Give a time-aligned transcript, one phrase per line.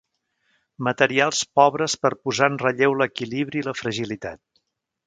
[0.87, 4.43] Materials pobres per posar en relleu l'equilibri i la fragilitat.